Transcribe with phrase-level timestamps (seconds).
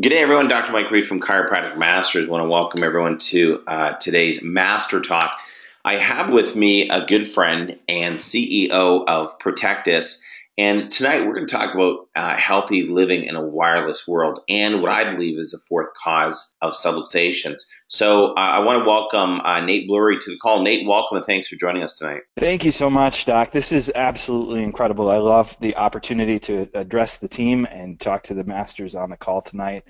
[0.00, 0.48] Good day, everyone.
[0.48, 0.72] Dr.
[0.72, 2.26] Mike Reed from Chiropractic Masters.
[2.26, 5.38] I want to welcome everyone to uh, today's Master Talk.
[5.84, 10.22] I have with me a good friend and CEO of Protectus,
[10.58, 14.82] and tonight we're going to talk about uh, healthy living in a wireless world and
[14.82, 17.62] what I believe is the fourth cause of subluxations.
[17.88, 20.62] So uh, I want to welcome uh, Nate Blurry to the call.
[20.62, 22.22] Nate, welcome and thanks for joining us tonight.
[22.36, 23.50] Thank you so much, Doc.
[23.50, 25.10] This is absolutely incredible.
[25.10, 29.16] I love the opportunity to address the team and talk to the masters on the
[29.16, 29.84] call tonight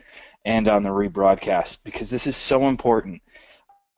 [0.44, 3.22] and on the rebroadcast because this is so important.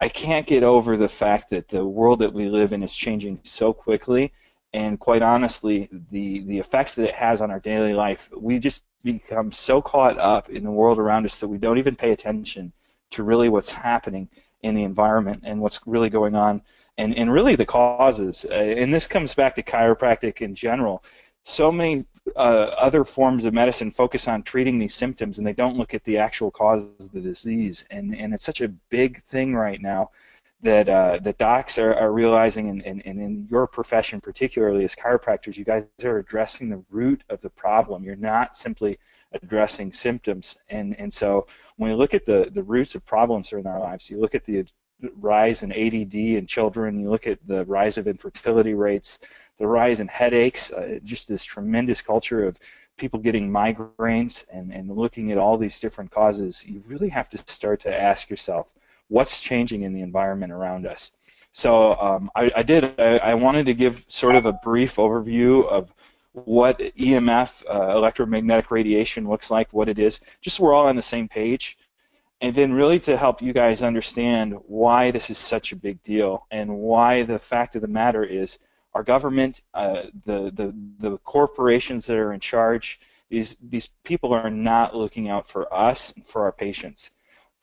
[0.00, 3.40] I can't get over the fact that the world that we live in is changing
[3.44, 4.32] so quickly
[4.74, 8.82] and quite honestly, the the effects that it has on our daily life, we just
[9.04, 12.72] become so caught up in the world around us that we don't even pay attention
[13.12, 14.28] to really what's happening
[14.62, 16.60] in the environment and what's really going on,
[16.98, 18.44] and and really the causes.
[18.50, 21.04] Uh, and this comes back to chiropractic in general.
[21.44, 25.76] So many uh, other forms of medicine focus on treating these symptoms, and they don't
[25.76, 27.84] look at the actual causes of the disease.
[27.92, 30.10] And and it's such a big thing right now
[30.64, 34.96] that uh, that docs are, are realizing, and, and, and, in your profession particularly as
[34.96, 38.02] chiropractors, you guys are addressing the root of the problem.
[38.02, 38.98] You're not simply
[39.30, 40.56] addressing symptoms.
[40.68, 44.10] And and so when we look at the the roots of problems in our lives,
[44.10, 44.64] you look at the
[45.20, 49.18] rise in ADD in children, you look at the rise of infertility rates,
[49.58, 52.58] the rise in headaches, uh, just this tremendous culture of
[52.96, 57.38] people getting migraines and, and looking at all these different causes, you really have to
[57.38, 58.72] start to ask yourself,
[59.14, 61.12] what's changing in the environment around us.
[61.52, 63.00] So um, I, I, did.
[63.00, 65.88] I, I, wanted to give sort of a brief overview of
[66.32, 70.96] what EMF, uh, electromagnetic radiation, looks like, what it is, just so we're all on
[70.96, 71.78] the same page,
[72.40, 76.44] and then really to help you guys understand why this is such a big deal
[76.50, 78.58] and why the fact of the matter is
[78.94, 84.50] our government, uh, the, the the corporations that are in charge, these these people are
[84.50, 87.12] not looking out for us and for our patients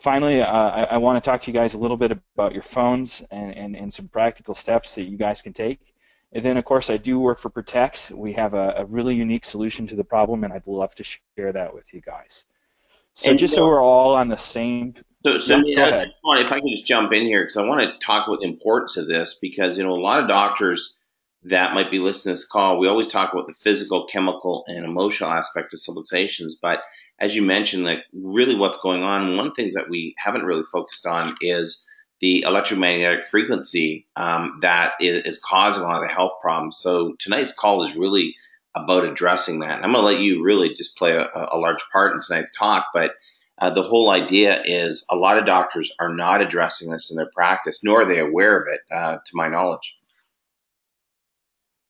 [0.02, 2.64] finally, uh, I, I want to talk to you guys a little bit about your
[2.64, 5.80] phones and, and, and, some practical steps that you guys can take.
[6.34, 8.12] And then, of course, I do work for Protex.
[8.12, 11.52] We have a, a really unique solution to the problem, and I'd love to share
[11.54, 12.46] that with you guys.
[13.14, 14.96] So and just so we're all on the same.
[15.26, 18.06] So, so yeah, I if I can just jump in here because I want to
[18.06, 20.96] talk about the importance of this because you know a lot of doctors
[21.44, 24.86] that might be listening to this call, we always talk about the physical, chemical, and
[24.86, 26.82] emotional aspect of subluxations, but
[27.22, 30.44] as you mentioned, like really what's going on, one of the things that we haven't
[30.44, 31.86] really focused on is
[32.20, 36.78] the electromagnetic frequency um, that is, causing a lot of the health problems.
[36.78, 38.36] So tonight's call is really
[38.74, 39.76] about addressing that.
[39.76, 42.58] And I'm going to let you really just play a, a large part in tonight's
[42.58, 43.12] talk, but
[43.60, 47.30] uh, the whole idea is a lot of doctors are not addressing this in their
[47.32, 49.96] practice, nor are they aware of it, uh, to my knowledge.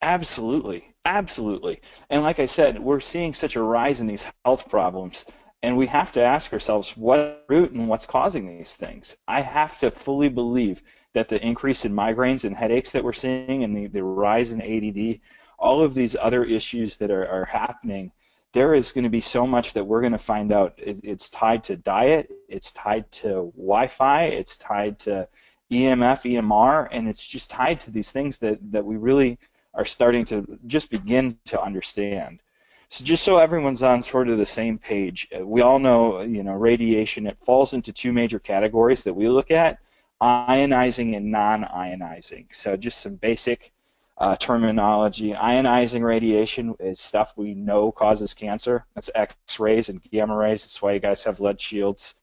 [0.02, 0.91] Absolutely.
[1.06, 1.82] Absolutely.
[2.10, 5.26] And like I said, we're seeing such a rise in these health problems,
[5.64, 9.18] and we have to ask ourselves what root and what's causing these things.
[9.28, 10.82] I have to fully believe
[11.14, 14.62] that the increase in migraines and headaches that we're seeing and the, the rise in
[14.62, 15.20] ADD,
[15.58, 18.12] all of these other issues that are, are happening,
[18.54, 20.76] there is going to be so much that we're going to find out.
[20.78, 25.28] It's tied to diet, it's tied to Wi Fi, it's tied to
[25.72, 29.40] EMF, EMR, and it's just tied to these things that, that we really
[29.74, 32.42] are starting to just begin to understand.
[32.90, 36.44] So just so everyone's on sort of the same page, uh, we all know, you
[36.44, 39.80] know, radiation, it falls into two major categories that we look at,
[40.22, 42.54] ionizing and non-ionizing.
[42.54, 43.72] So just some basic
[44.18, 45.32] uh, terminology.
[45.34, 48.86] Ionizing radiation is stuff we know causes cancer.
[48.94, 50.64] That's X-rays and gamma rays.
[50.64, 52.16] That's why you guys have lead shields.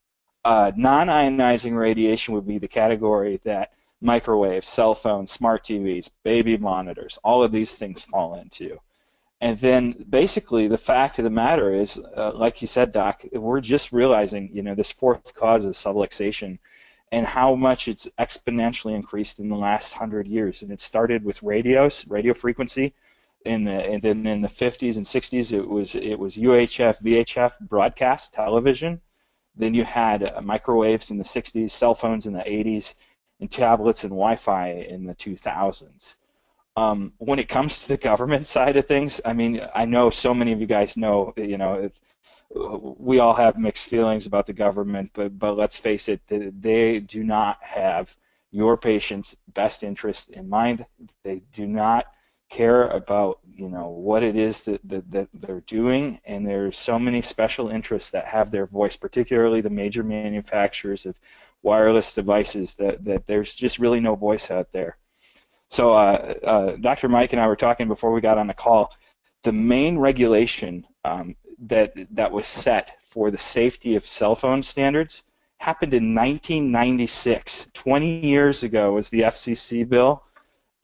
[0.44, 7.18] Uh, non-ionizing radiation would be the category that microwaves, cell phones, smart TVs, baby monitors,
[7.24, 8.78] all of these things fall into.
[9.40, 13.60] And then basically the fact of the matter is, uh, like you said, Doc, we're
[13.60, 16.58] just realizing, you know, this fourth cause is subluxation
[17.10, 20.62] and how much it's exponentially increased in the last hundred years.
[20.62, 22.94] And it started with radios, radio frequency.
[23.44, 27.52] In the and then in the 50s and 60s, it was it was UHF, VHF
[27.60, 29.00] broadcast television.
[29.54, 32.94] Then you had uh, microwaves in the 60s, cell phones in the 80s,
[33.40, 36.16] and tablets and Wi-Fi in the 2000s.
[36.76, 40.34] Um, when it comes to the government side of things, I mean, I know so
[40.34, 41.90] many of you guys know, you know,
[42.50, 47.22] we all have mixed feelings about the government, but but let's face it, they do
[47.22, 48.16] not have
[48.50, 50.86] your patient's best interest in mind.
[51.24, 52.06] They do not
[52.48, 56.20] care about you know what it is that, that, that, they're doing.
[56.24, 61.18] And there's so many special interests that have their voice particularly the major manufacturers of
[61.62, 64.96] wireless devices that, that there's just really no voice out there.
[65.68, 68.92] So uh, uh, dr mike and i were talking before we got on the call.
[69.42, 71.36] The main regulation um,
[71.66, 75.22] that that was set for the safety of cell phone standards
[75.58, 77.70] happened in 1996.
[77.74, 80.22] 20 years ago was the FCC bill,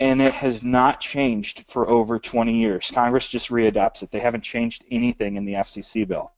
[0.01, 2.91] and it has not changed for over 20 years.
[2.93, 4.11] Congress just readopts it.
[4.11, 6.33] They haven't changed anything in the FCC bill.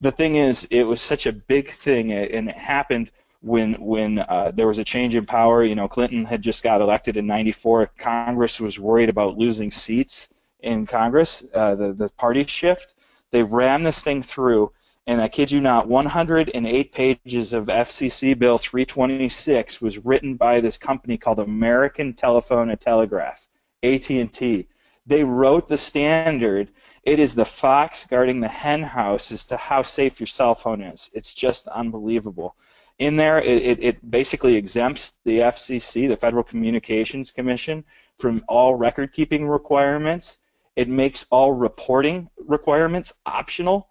[0.00, 3.10] The thing is, it was such a big thing, and it happened
[3.42, 5.62] when when uh, there was a change in power.
[5.62, 7.90] You know, Clinton had just got elected in '94.
[7.98, 12.94] Congress was worried about losing seats in Congress, uh, the the party shift.
[13.30, 14.72] They ran this thing through,
[15.06, 20.78] and I kid you not, 108 pages of FCC Bill 326 was written by this
[20.78, 23.48] company called American Telephone and Telegraph,
[23.82, 24.68] AT&T.
[25.06, 26.70] They wrote the standard.
[27.02, 30.82] It is the fox guarding the hen house as to how safe your cell phone
[30.82, 31.10] is.
[31.14, 32.54] It's just unbelievable.
[32.98, 37.84] In there, it, it, it basically exempts the FCC, the Federal Communications Commission,
[38.18, 40.38] from all record keeping requirements.
[40.76, 43.88] It makes all reporting requirements optional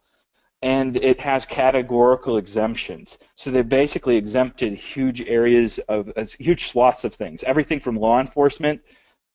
[0.61, 3.17] and it has categorical exemptions.
[3.35, 8.19] So they basically exempted huge areas of uh, huge swaths of things, everything from law
[8.19, 8.81] enforcement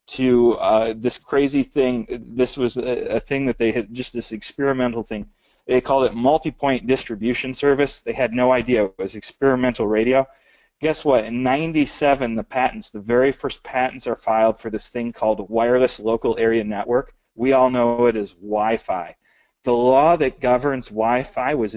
[0.07, 2.07] to uh, this crazy thing.
[2.35, 5.31] This was a, a, thing that they had just this experimental thing.
[5.67, 8.03] They called it multi-point distribution service.
[8.03, 10.27] They had no idea it was experimental radio.
[10.83, 11.25] Guess what?
[11.25, 16.01] In 97, the patents, the very first patents are filed for this thing called wireless
[16.01, 17.15] local area network.
[17.35, 19.17] We all know it as Wi-Fi
[19.65, 21.77] the law that governs Wi-Fi was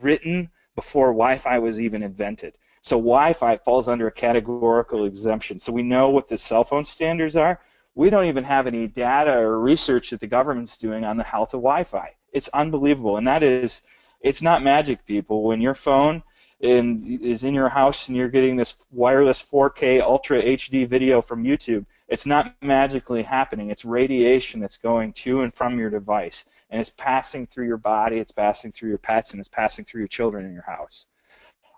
[0.00, 2.54] written before Wi-Fi was even invented.
[2.80, 5.58] So Wi-Fi falls under a categorical exemption.
[5.58, 7.60] So we know what the cell phone standards are.
[7.94, 11.54] We don't even have any data or research that the government's doing on the health
[11.54, 12.14] of Wi-Fi.
[12.32, 13.82] It's unbelievable, and that is,
[14.20, 15.42] it's not magic, people.
[15.42, 16.22] When your phone
[16.60, 21.44] in, is in your house and you're getting this wireless 4K Ultra HD video from
[21.44, 23.70] YouTube, it's not magically happening.
[23.70, 28.18] It's radiation that's going to and from your device, and it's passing through your body,
[28.18, 31.06] it's passing through your pets, and it's passing through your children in your house.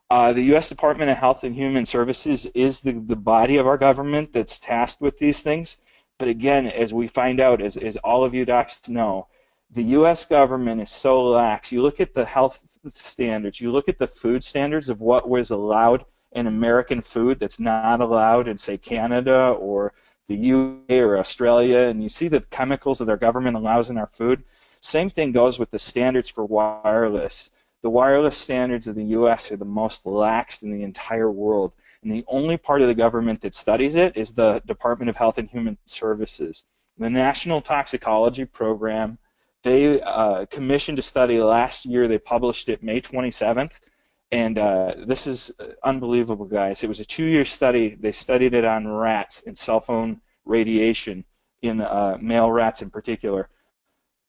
[0.09, 0.69] Uh, the U.S.
[0.69, 5.01] Department of Health and Human Services is the, the body of our government that's tasked
[5.01, 5.77] with these things.
[6.19, 9.29] But again, as we find out, as, as all of you docs know,
[9.73, 10.25] the U.S.
[10.25, 11.71] government is so lax.
[11.71, 15.51] You look at the health standards, you look at the food standards of what was
[15.51, 19.93] allowed in American food that's not allowed in, say, Canada or
[20.27, 24.07] the UK or Australia, and you see the chemicals that our government allows in our
[24.07, 24.43] food.
[24.81, 27.51] Same thing goes with the standards for wireless.
[27.83, 29.51] The wireless standards of the U.S.
[29.53, 31.73] are the most lax in the entire world,
[32.03, 35.39] and the only part of the government that studies it is the Department of Health
[35.39, 36.65] and Human Services.
[36.99, 39.19] The National Toxicology Program
[39.63, 42.09] they uh, commissioned a study last year.
[42.09, 43.79] They published it May 27th.
[44.33, 45.51] And uh, this is
[45.83, 46.85] unbelievable, guys.
[46.85, 47.95] It was a two year study.
[47.95, 51.25] They studied it on rats and cell phone radiation
[51.63, 53.49] in uh, male rats in particular.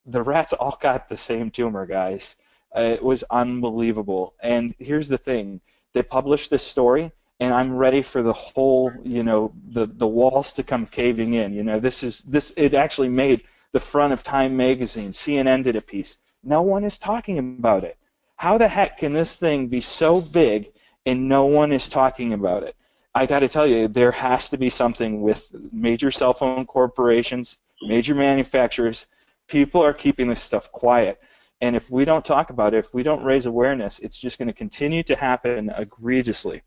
[0.05, 2.35] The rats all got the same tumor, guys.
[2.75, 4.33] Uh, it was unbelievable.
[4.41, 5.61] And here's the thing
[5.93, 10.53] they published this story, and I'm ready for the whole, you know, the, the walls
[10.53, 11.53] to come caving in.
[11.53, 12.53] You know, this is this.
[12.57, 15.11] It actually made the front of Time magazine.
[15.11, 16.17] CNN did a piece.
[16.43, 17.97] No one is talking about it.
[18.35, 20.71] How the heck can this thing be so big
[21.05, 22.75] and no one is talking about it?
[23.13, 27.57] I got to tell you, there has to be something with major cell phone corporations,
[27.81, 29.05] major manufacturers.
[29.47, 31.19] People are keeping this stuff quiet.
[31.59, 34.47] And if we don't talk about it, if we don't raise awareness, it's just going
[34.47, 36.63] to continue to happen egregiously.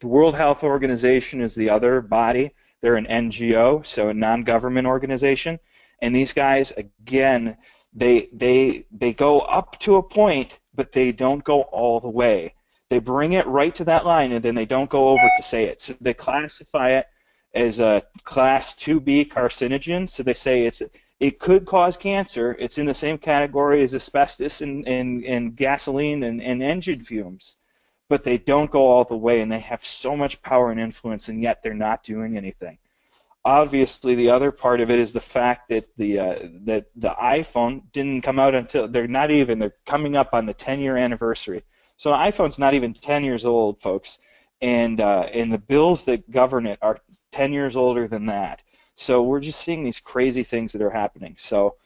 [0.00, 2.52] The World Health Organization is the other body.
[2.80, 5.58] They're an NGO, so a non government organization.
[6.00, 7.56] And these guys, again,
[7.92, 12.54] they they they go up to a point, but they don't go all the way.
[12.90, 15.64] They bring it right to that line, and then they don't go over to say
[15.64, 15.80] it.
[15.80, 17.06] So they classify it
[17.54, 20.08] as a class 2B carcinogen.
[20.08, 20.82] So they say it's
[21.20, 22.54] it could cause cancer.
[22.58, 27.56] It's in the same category as asbestos and, and, and gasoline and, and engine fumes.
[28.08, 31.28] But they don't go all the way, and they have so much power and influence,
[31.30, 32.76] and yet they're not doing anything
[33.44, 37.82] obviously the other part of it is the fact that the uh, that the iPhone
[37.92, 41.62] didn't come out until they're not even they're coming up on the 10 year anniversary.
[41.96, 44.18] So an iPhone's not even 10 years old, folks,
[44.60, 46.98] and uh, and the bills that govern it are
[47.32, 48.62] 10 years older than that.
[48.94, 51.34] So we're just seeing these crazy things that are happening.
[51.36, 51.76] So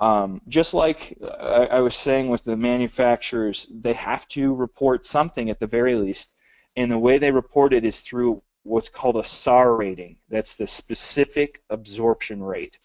[0.00, 5.50] um, just like I, I was saying with the manufacturers, they have to report something
[5.50, 6.34] at the very least,
[6.76, 10.16] and the way they report it is through what's called a SAR rating.
[10.28, 12.78] That's the specific absorption rate.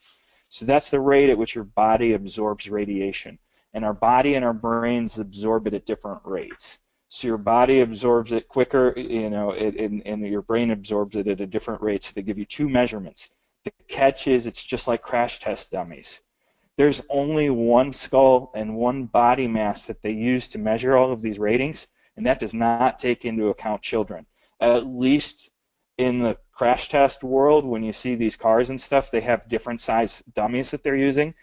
[0.49, 3.39] So that's the rate at which your body absorbs radiation.
[3.73, 6.79] And our body and our brains absorb it at different rates.
[7.09, 11.27] So your body absorbs it quicker, you know, it, and, and your brain absorbs it
[11.27, 12.03] at a different rate.
[12.03, 13.31] So they give you two measurements.
[13.65, 16.21] The catch is it's just like crash test dummies.
[16.77, 21.21] there's only one skull and one body mass that they use to measure all of
[21.21, 21.87] these ratings,
[22.17, 24.25] and that does not take into account children.
[24.59, 25.51] At least
[25.97, 29.81] in the crash test world, when you see these cars and stuff, they have different
[29.81, 31.33] size dummies that they're using.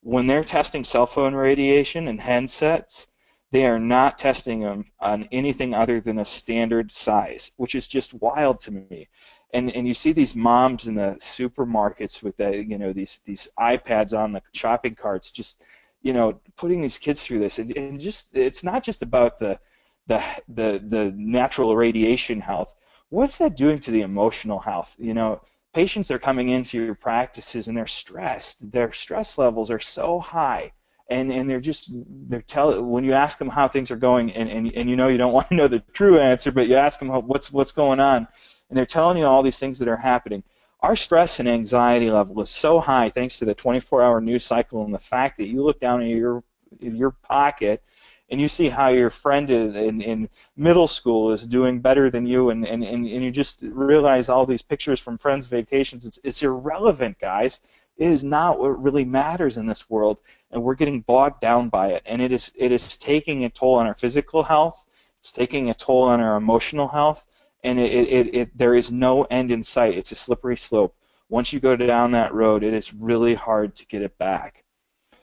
[0.00, 3.06] When they're testing cell phone radiation and handsets,
[3.50, 8.12] they are not testing them on anything other than a standard size, which is just
[8.12, 9.08] wild to me.
[9.52, 13.48] And and you see these moms in the supermarkets with the you know these these
[13.58, 15.62] iPads on the shopping carts, just
[16.02, 19.60] you know putting these kids through this, and, and just it's not just about the
[20.08, 22.74] the the the natural radiation health.
[23.10, 24.96] What's that doing to the emotional health?
[24.98, 25.42] You know,
[25.72, 28.70] patients are coming into your practices and they're stressed.
[28.70, 30.72] Their stress levels are so high
[31.08, 31.90] and and they're just
[32.28, 35.08] they're tell when you ask them how things are going and, and and you know
[35.08, 38.00] you don't want to know the true answer but you ask them what's what's going
[38.00, 38.26] on
[38.68, 40.42] and they're telling you all these things that are happening
[40.80, 44.94] our stress and anxiety level is so high thanks to the 24-hour news cycle and
[44.94, 46.42] the fact that you look down in your
[46.80, 47.82] in your pocket
[48.30, 52.26] and you see how your friend in, in, in middle school is doing better than
[52.26, 56.18] you and, and, and, and you just realize all these pictures from friends vacations it's,
[56.24, 57.60] it's irrelevant guys
[57.96, 60.18] it is not what really matters in this world,
[60.50, 62.02] and we're getting bogged down by it.
[62.06, 64.84] And it is it is taking a toll on our physical health.
[65.20, 67.24] It's taking a toll on our emotional health,
[67.62, 69.94] and it, it, it there is no end in sight.
[69.94, 70.96] It's a slippery slope.
[71.28, 74.64] Once you go down that road, it is really hard to get it back.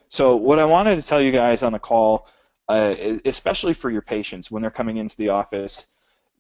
[0.07, 2.27] So what I wanted to tell you guys on the call,
[2.71, 5.85] uh, especially for your patients when they're coming into the office,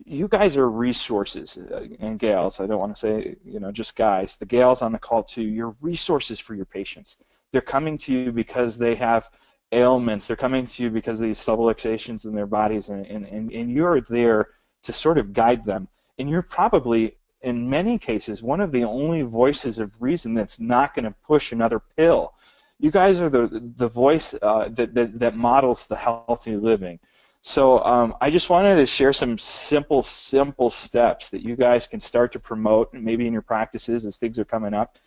[0.05, 2.59] you guys are resources uh, and gals.
[2.59, 4.35] I don't want to say you know just guys.
[4.37, 5.43] The gals on the call too.
[5.43, 7.17] You're resources for your patients.
[7.51, 9.29] They're coming to you because they have
[9.71, 10.27] ailments.
[10.27, 13.71] They're coming to you because of these subluxations in their bodies, and, and, and, and
[13.71, 14.49] you're there
[14.83, 15.87] to sort of guide them.
[16.17, 20.93] And you're probably, in many cases, one of the only voices of reason that's not
[20.93, 22.33] going to push another pill.
[22.81, 23.47] You guys are the
[23.77, 26.99] the voice uh, that, that that models the healthy living.
[27.41, 31.99] So um, I just wanted to share some simple, simple steps that you guys can
[31.99, 34.97] start to promote, maybe in your practices as things are coming up.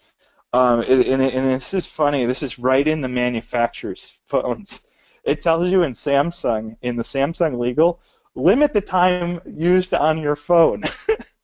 [0.53, 2.27] Um, and, and, this is funny.
[2.27, 4.81] This is right in the manufacturer's phones.
[5.25, 8.01] It tells you in Samsung, in the Samsung legal,
[8.35, 10.85] limit the time used on your phone.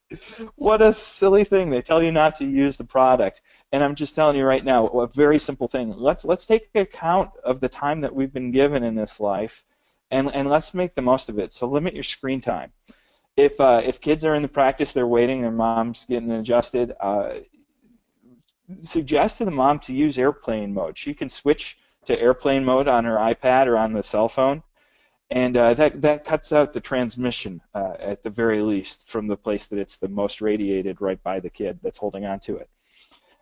[0.57, 1.71] what a silly thing.
[1.71, 3.43] They tell you not to use the product.
[3.73, 5.95] And I'm just telling you right now, a very simple thing.
[5.97, 9.65] Let's let's take account of the time that we've been given in this life
[10.11, 11.53] and and let's make the most of it.
[11.53, 12.73] So limit your screen time.
[13.37, 16.93] If uh, if kids are in the practice, they're waiting, their mom's getting adjusted.
[16.99, 17.35] Uh,
[18.83, 20.99] suggest to the mom to use airplane mode.
[20.99, 24.63] She can switch to airplane mode on her iPad or on the cell phone,
[25.31, 29.37] and uh, that that cuts out the transmission uh, at the very least from the
[29.37, 32.69] place that it's the most radiated, right by the kid that's holding on to it.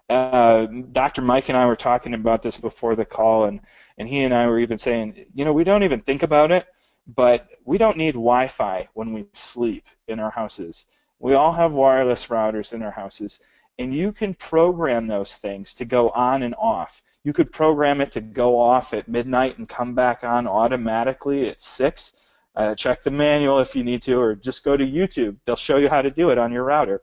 [0.08, 1.22] Uh, Dr.
[1.22, 3.60] Mike and I were talking about this before the call, and,
[3.98, 6.66] and he and I were even saying, you know, we don't even think about it,
[7.06, 10.86] but we don't need Wi Fi when we sleep in our houses.
[11.18, 13.40] We all have wireless routers in our houses,
[13.78, 17.02] and you can program those things to go on and off.
[17.28, 21.60] You could program it to go off at midnight and come back on automatically at
[21.60, 22.14] 6.
[22.56, 25.36] Uh, check the manual if you need to, or just go to YouTube.
[25.44, 27.02] They'll show you how to do it on your router.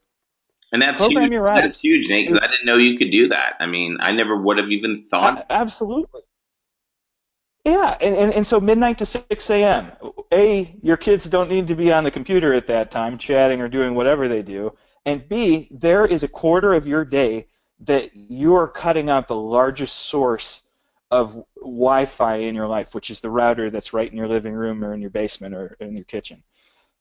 [0.72, 1.44] And that's Program huge.
[1.44, 3.58] That's huge, Nate, because I didn't know you could do that.
[3.60, 5.46] I mean, I never would have even thought.
[5.52, 6.22] absolutely.
[7.64, 9.92] Yeah, and, and, and so midnight to 6 a.m.
[10.34, 13.68] A, your kids don't need to be on the computer at that time, chatting or
[13.68, 14.76] doing whatever they do.
[15.06, 17.46] And B, there is a quarter of your day
[17.82, 20.62] that you are cutting out the largest source
[21.12, 24.84] of Wi-Fi in your life, which is the router that's right in your living room
[24.84, 26.44] or in your basement or in your kitchen.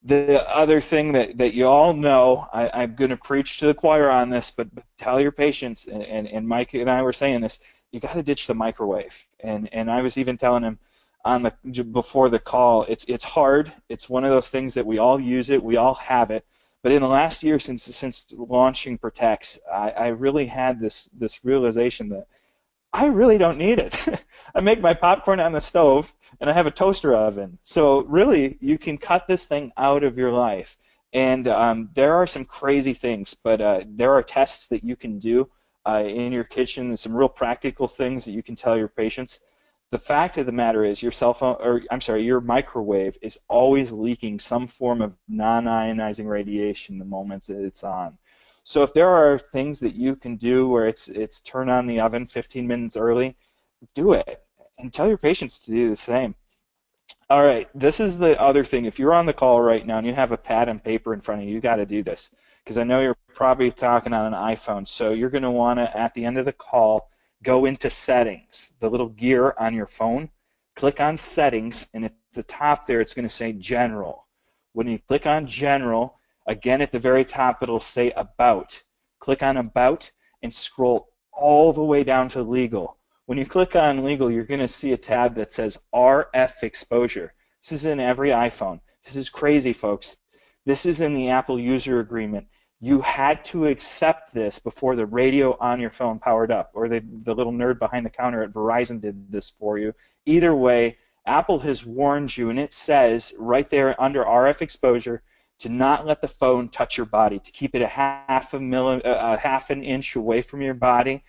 [0.03, 3.75] The other thing that, that you all know, I, am going to preach to the
[3.75, 7.15] choir on this, but, but tell your patients, and, and, and Mike and I were
[7.15, 7.59] saying this,
[7.91, 9.27] you got to ditch the microwave.
[9.41, 10.79] And, and I was even telling him
[11.25, 13.73] on the before the call, it's it's hard.
[13.89, 16.45] It's one of those things that we all use it, we all have it.
[16.85, 21.43] But in the last year since since launching Protex, I, I really had this this
[21.43, 22.27] realization that
[22.93, 23.97] I really don't need it.
[24.55, 27.59] I make my popcorn on the stove and I have a toaster oven.
[27.63, 30.77] So really, you can cut this thing out of your life.
[31.11, 35.21] And um, there are some crazy things, but uh, there are tests that you can
[35.21, 35.49] do
[35.87, 39.41] uh, in your kitchen, and some real practical things that you can tell your patients.
[39.95, 43.39] The fact of the matter is, your cell phone, or I'm sorry, your microwave is
[43.47, 48.19] always leaking some form of non-ionizing radiation the moment that it's on.
[48.65, 52.01] So if there are things that you can do where it's it's turn on the
[52.01, 53.37] oven 15 minutes early,
[53.95, 54.43] do it
[54.79, 56.35] and tell your patients to do the same.
[57.31, 58.87] All right, this is the other thing.
[58.87, 61.21] If you're on the call right now and you have a pad and paper in
[61.21, 62.35] front of you, you got to do this
[62.65, 64.89] because I know you're probably talking on an iPhone.
[64.89, 67.09] So you're going to want to, at the end of the call,
[67.45, 70.31] go into settings, the little gear on your phone,
[70.75, 74.27] click on settings, and at the top there it's going to say general.
[74.73, 78.83] When you click on general, again at the very top it'll say about.
[79.21, 80.11] Click on about
[80.43, 82.97] and scroll all the way down to legal.
[83.27, 87.33] When you click on legal, you're going to see a tab that says RF exposure.
[87.63, 88.81] This is in every iPhone.
[89.05, 90.17] This is crazy, folks.
[90.67, 92.49] This is in the Apple user agreement.
[92.85, 97.01] You had to accept this before the radio on your phone powered up, or the,
[97.01, 99.95] the little nerd behind the counter at Verizon did this for you.
[100.27, 105.23] Either way, Apple has warned you, and it says right there under RF exposure
[105.61, 108.99] to not let the phone touch your body, to keep it a half a, milli,
[109.03, 111.25] uh, a half an inch away from your body.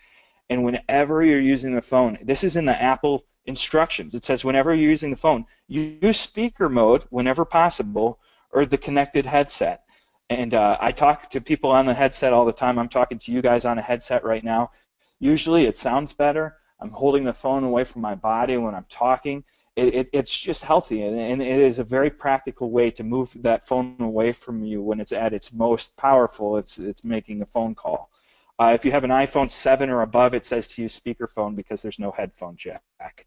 [0.50, 4.14] And whenever you're using the phone, this is in the Apple instructions.
[4.14, 8.20] It says whenever you're using the phone, use speaker mode whenever possible
[8.52, 9.85] or the connected headset.
[10.28, 12.78] And uh, I talk to people on the headset all the time.
[12.78, 14.72] I'm talking to you guys on a headset right now.
[15.20, 16.56] Usually it sounds better.
[16.80, 19.44] I'm holding the phone away from my body when I'm talking.
[19.76, 23.36] It, it, it's just healthy, and, and, it is a very practical way to move
[23.42, 26.56] that phone away from you when it's at its most powerful.
[26.56, 28.10] It's it's making a phone call.
[28.58, 31.82] Uh, if you have an iPhone 7 or above, it says to use speakerphone because
[31.82, 33.26] there's no headphone jack.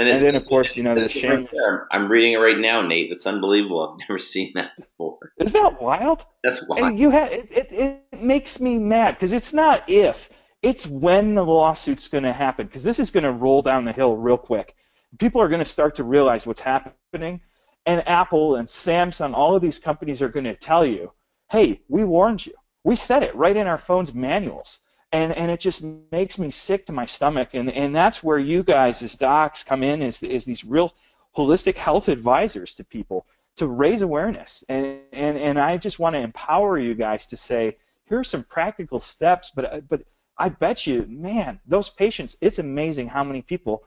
[0.00, 1.46] And, and then, of course, you know, the shame.
[1.92, 3.12] I'm reading it right now, Nate.
[3.12, 3.92] It's unbelievable.
[3.92, 5.18] I've never seen that before.
[5.38, 6.24] Isn't that wild?
[6.42, 6.98] That's wild.
[6.98, 10.30] You have, it, it, it makes me mad because it's not if,
[10.62, 13.92] it's when the lawsuit's going to happen because this is going to roll down the
[13.92, 14.74] hill real quick.
[15.18, 17.42] People are going to start to realize what's happening,
[17.84, 21.12] and Apple and Samsung, all of these companies are going to tell you,
[21.50, 22.54] hey, we warned you.
[22.84, 24.78] We said it right in our phone's manuals.
[25.12, 27.50] And, and it just makes me sick to my stomach.
[27.54, 30.92] And, and that's where you guys, as docs, come in as, as these real
[31.36, 33.26] holistic health advisors to people
[33.56, 34.64] to raise awareness.
[34.68, 37.76] And, and, and I just want to empower you guys to say,
[38.08, 40.02] here are some practical steps, but, uh, but
[40.36, 43.84] I bet you, man, those patients, it's amazing how many people.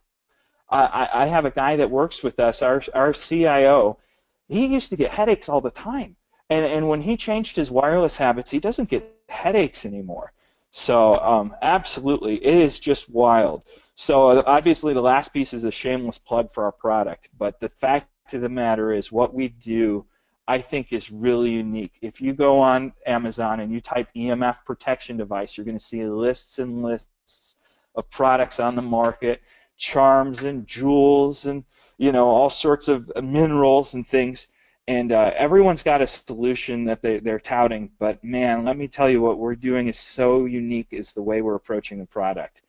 [0.69, 3.99] I, I have a guy that works with us, our, our CIO.
[4.47, 6.15] He used to get headaches all the time.
[6.49, 10.31] And, and when he changed his wireless habits, he doesn't get headaches anymore.
[10.75, 13.61] So um, absolutely, it is just wild.
[13.93, 18.07] So obviously, the last piece is a shameless plug for our product, but the fact
[18.33, 20.07] of the matter is, what we do,
[20.47, 21.93] I think, is really unique.
[22.01, 26.07] If you go on Amazon and you type EMF protection device, you're going to see
[26.07, 27.55] lists and lists
[27.93, 29.43] of products on the market,
[29.77, 31.65] charms and jewels and
[31.97, 34.47] you know all sorts of minerals and things
[34.87, 39.09] and uh, everyone's got a solution that they, they're touting but man let me tell
[39.09, 42.61] you what we're doing is so unique is the way we're approaching the product.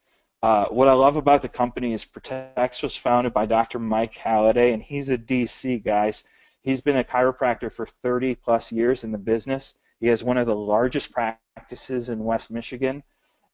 [0.43, 4.73] Uh, what i love about the company is Protex was founded by dr mike halliday
[4.73, 6.25] and he's a dc guys
[6.65, 9.77] he's been a chiropractor for 30 plus years in the business.
[10.01, 13.03] He has one of the largest practices in west michigan.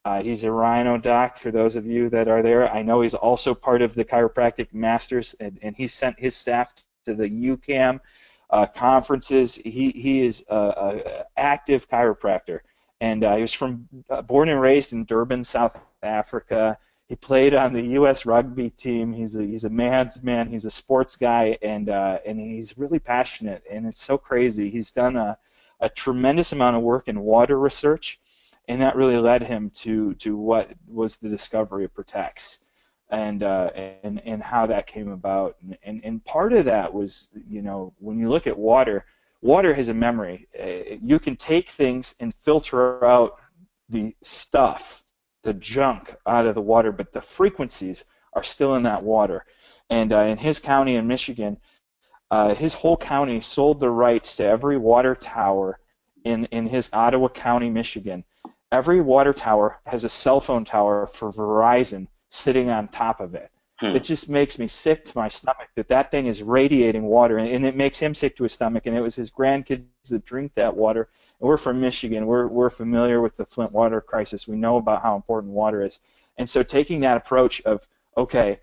[0.02, 2.72] Uh, he's a rhino doc for those of you that are there.
[2.72, 6.72] I know he's also part of the chiropractic masters, and, and he sent his staff
[7.04, 8.00] to the UCAM
[8.50, 9.54] uh, conferences.
[9.54, 12.60] He he is a, active chiropractor,
[13.00, 16.78] and uh, he was from uh, born and raised in Durban, South Africa.
[17.08, 18.24] He played on the U.S.
[18.26, 19.12] rugby team.
[19.12, 20.48] He's a he's a man's man.
[20.48, 23.64] He's a sports guy, and uh, and he's really passionate.
[23.70, 24.70] And it's so crazy.
[24.70, 25.38] He's done a
[25.80, 28.20] a tremendous amount of work in water research,
[28.68, 32.58] and that really led him to to what was the discovery of Protex
[33.10, 33.70] and uh,
[34.02, 35.56] and and how that came about.
[35.62, 39.04] And, and and part of that was, you know, when you look at water,
[39.42, 40.48] water has a memory.
[40.58, 43.38] Uh, you can take things and filter out
[43.88, 45.02] the stuff,
[45.42, 49.44] the junk out of the water, but the frequencies are still in that water.
[49.88, 51.56] And uh, in his county in Michigan,
[52.30, 55.80] uh, his whole county sold the rights to every water tower
[56.24, 58.24] in in his Ottawa County, Michigan.
[58.70, 63.50] Every water tower has a cell phone tower for Verizon sitting on top of it.
[63.78, 63.96] Hmm.
[63.96, 67.48] It just makes me sick to my stomach that that thing is radiating water, and,
[67.48, 68.86] and, it makes him sick to his stomach.
[68.86, 71.08] And it was his grandkids that drink that water.
[71.40, 72.26] And we're from Michigan.
[72.26, 74.46] We're we're familiar with the Flint water crisis.
[74.46, 76.00] We know about how important water is.
[76.36, 78.58] And so taking that approach of okay,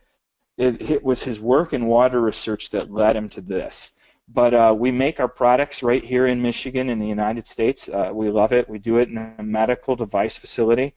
[0.58, 3.93] it, it was his work in water research that led him to this.
[4.27, 7.88] But uh, we make our products right here in Michigan in the United States.
[7.88, 8.69] Uh, we love it.
[8.69, 10.93] We do it in a medical device facility.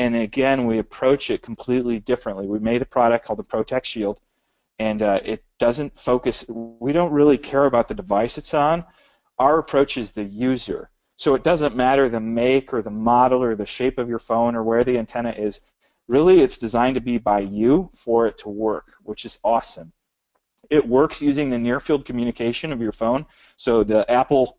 [0.00, 2.46] And again, we approach it completely differently.
[2.46, 4.18] We made a product called the Protex Shield,
[4.78, 6.42] and uh, it doesn't focus.
[6.48, 8.86] We don't really care about the device it's on.
[9.38, 10.88] Our approach is the user.
[11.16, 14.54] So it doesn't matter the make or the model or the shape of your phone
[14.56, 15.60] or where the antenna is.
[16.08, 19.92] Really, it's designed to be by you for it to work, which is awesome.
[20.70, 23.26] It works using the near field communication of your phone.
[23.56, 24.56] So the Apple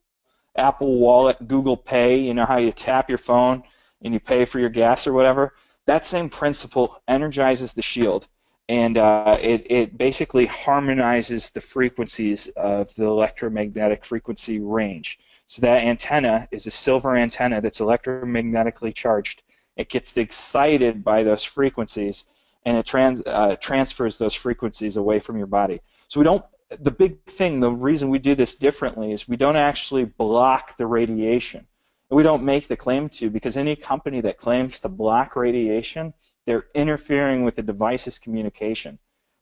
[0.55, 3.63] Apple Wallet, Google Pay, you know how you tap your phone
[4.01, 5.53] and you pay for your gas or whatever,
[5.85, 8.27] That same principle energizes the shield,
[8.69, 15.19] and uh, it, it basically harmonizes the frequencies of the electromagnetic frequency range.
[15.47, 19.41] So that antenna is a silver antenna that's electromagnetically charged.
[19.75, 22.25] It gets excited by those frequencies,
[22.63, 25.81] and it trans, uh, transfers those frequencies away from your body.
[26.07, 26.45] So we don't.
[26.69, 30.87] The big thing, the reason we do this differently is we don't actually block the
[30.87, 31.67] radiation.
[32.11, 36.13] We don't make the claim to because any company that claims to block radiation
[36.45, 38.99] they're interfering with the device's communication.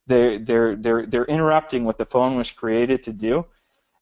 [0.07, 3.45] They're, they're, they're, they're interrupting what the phone was created to do.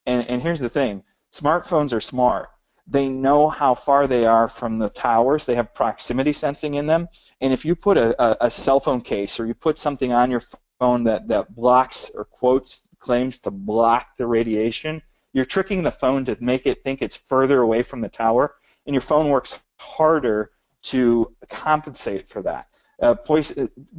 [0.05, 1.03] And, and here's the thing
[1.33, 2.49] smartphones are smart.
[2.87, 5.45] They know how far they are from the towers.
[5.45, 7.09] They have proximity sensing in them.
[7.41, 10.31] And if you put a, a, a cell phone case or you put something on
[10.31, 10.41] your
[10.79, 15.01] phone that, that blocks or quotes claims to block the radiation,
[15.33, 18.93] you're tricking the phone to make it think it's further away from the tower, and
[18.93, 20.51] your phone works harder
[20.83, 22.67] to compensate for that.
[22.99, 23.15] Uh,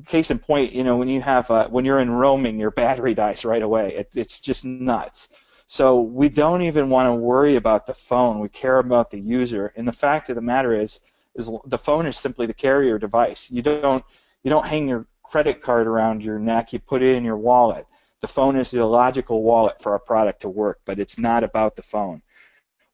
[0.06, 3.14] case in point, you know, when you have uh, when you're in roaming, your battery
[3.14, 3.94] dies right away.
[3.94, 5.28] It, it's just nuts.
[5.66, 8.40] So we don't even want to worry about the phone.
[8.40, 9.72] We care about the user.
[9.76, 11.00] And the fact of the matter is,
[11.34, 13.50] is the phone is simply the carrier device.
[13.50, 14.04] You don't
[14.42, 16.72] you don't hang your credit card around your neck.
[16.72, 17.86] You put it in your wallet.
[18.20, 21.76] The phone is the logical wallet for our product to work, but it's not about
[21.76, 22.22] the phone.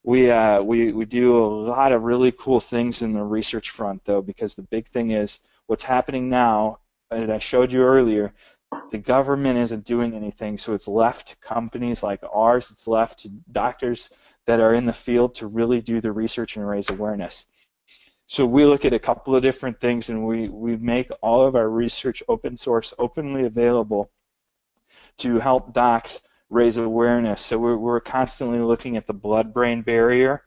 [0.03, 4.05] We, uh, we, we do a lot of really cool things in the research front,
[4.05, 8.35] though, because the big thing is What's happening now, and I showed you earlier,
[8.91, 13.31] the government isn't doing anything, so it's left to companies like ours, it's left to
[13.51, 14.11] doctors
[14.45, 17.47] that are in the field to really do the research and raise awareness.
[18.27, 21.57] So we look at a couple of different things and we, we make all of
[21.57, 24.11] our research open source, openly available
[25.19, 27.41] to help docs raise awareness.
[27.41, 30.43] So we're, we're constantly looking at the blood-brain barrier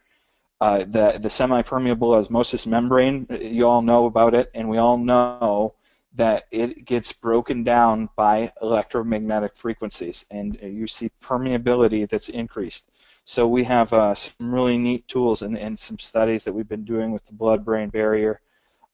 [0.60, 3.28] uh, the the semi-permeable osmosis membrane.
[3.30, 5.76] You all know about it, and we all know
[6.16, 12.90] that it gets broken down by electromagnetic frequencies, and you see permeability that's increased.
[13.24, 16.86] So we have uh, some really neat tools and, and some studies that we've been
[16.86, 18.40] doing with the blood-brain barrier.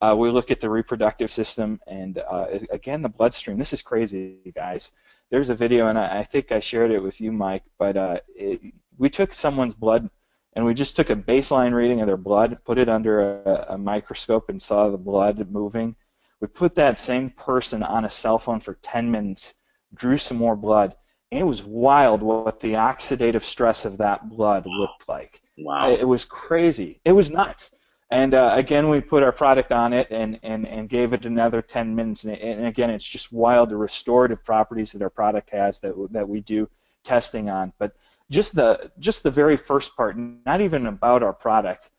[0.01, 3.57] Uh, we look at the reproductive system, and uh, again, the bloodstream.
[3.57, 4.91] This is crazy, guys.
[5.31, 7.63] There's a video, and I, I think I shared it with you, Mike.
[7.77, 8.61] But uh, it,
[8.97, 10.09] we took someone's blood
[10.55, 13.77] and we just took a baseline reading of their blood, put it under a, a,
[13.77, 15.95] microscope, and saw the blood moving.
[16.39, 19.55] We put that same person on a cell phone for 10 minutes,
[19.93, 20.95] drew some more blood,
[21.31, 25.41] and it was wild what the oxidative stress of that blood looked like.
[25.57, 25.89] Wow.
[25.89, 27.01] It, was crazy.
[27.03, 27.71] It was nuts.
[28.13, 31.63] And uh, again, we put our product on it and, and, and gave it another
[31.63, 32.25] 10 minutes.
[32.25, 36.29] And, and again, it's just wild the restorative properties that our product has that, that
[36.29, 36.69] we do
[37.03, 37.73] testing on.
[37.79, 37.95] But
[38.29, 41.89] just the just the very first part, not even about our product.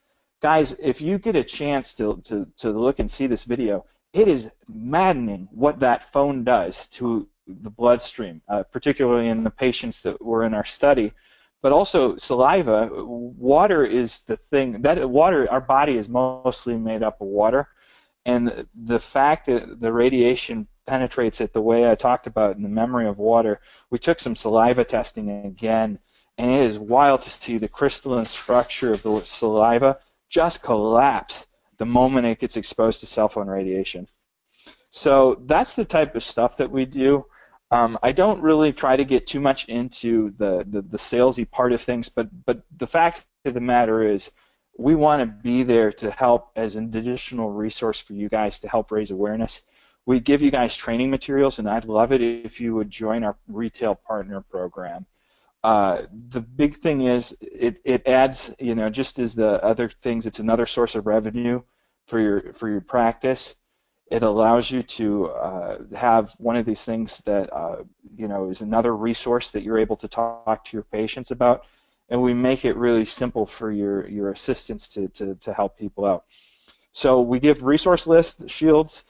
[0.40, 4.28] Guys, if you get a chance to, to, to look and see this video, it
[4.28, 10.24] is maddening what that phone does to the bloodstream, uh, particularly in the patients that
[10.24, 11.12] were in our study.
[11.64, 15.50] But also saliva, water is the thing that water.
[15.50, 17.68] Our body is mostly made up of water,
[18.26, 22.68] and the fact that the radiation penetrates it the way I talked about in the
[22.68, 25.98] memory of water, we took some saliva testing again
[26.36, 31.48] and it is wild to see the crystalline structure of the saliva just collapse
[31.78, 34.06] the moment it gets exposed to cell phone radiation.
[34.90, 37.24] So that's the type of stuff that we do.
[37.70, 41.72] Um, I don't really try to get too much into the, the, the salesy part
[41.72, 44.30] of things, but but the fact of the matter is
[44.76, 48.68] we want to be there to help as an additional resource for you guys to
[48.68, 49.62] help raise awareness.
[50.06, 53.36] We give you guys training materials, and I'd love it if you would join our
[53.48, 55.06] retail partner program.
[55.62, 60.26] Uh, the big thing is it, it adds, you know, just as the other things,
[60.26, 61.62] it's another source of revenue
[62.06, 63.56] for your for your practice.
[64.14, 67.82] It allows you to uh, have one of these things that uh,
[68.16, 71.64] you know is another resource that you're able to talk to your patients about,
[72.08, 76.04] and we make it really simple for your your assistants to to, to help people
[76.04, 76.24] out.
[76.92, 79.04] So we give resource lists, shields,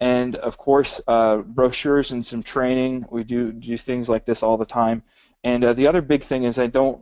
[0.00, 3.06] and of course uh, brochures and some training.
[3.10, 5.02] We do do things like this all the time.
[5.42, 7.00] And uh, the other big thing is I don't